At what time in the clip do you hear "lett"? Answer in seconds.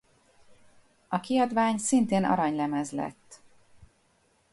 2.91-3.41